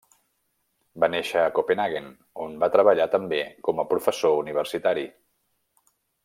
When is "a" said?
1.43-1.51, 3.85-3.89